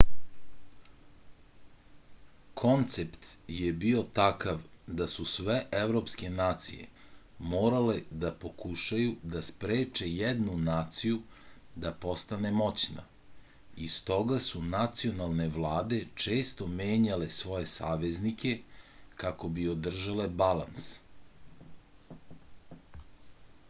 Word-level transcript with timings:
koncept 2.61 3.25
je 3.55 3.73
bio 3.81 3.99
takav 4.19 4.61
da 5.01 5.07
su 5.11 5.25
sve 5.31 5.57
evropske 5.81 6.29
nacije 6.37 6.87
morale 7.51 7.97
da 8.23 8.31
pokušaju 8.45 9.11
da 9.35 9.41
spreče 9.49 10.09
jednu 10.13 10.55
naciju 10.69 11.19
da 11.85 11.91
postane 12.07 12.51
moćna 12.61 13.03
i 13.87 13.89
stoga 13.97 14.39
su 14.47 14.61
nacionalne 14.71 15.47
vlade 15.59 15.99
često 16.25 16.71
menjale 16.79 17.27
svoje 17.39 17.69
saveznike 17.73 18.55
kako 19.25 19.53
bi 19.59 19.69
održale 19.75 20.27
balans 20.45 20.89